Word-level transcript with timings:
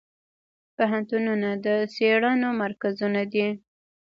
پوهنتونونه 0.75 1.49
د 1.65 1.67
څیړنو 1.93 2.49
مرکزونه 2.61 3.21
دي. 3.33 3.47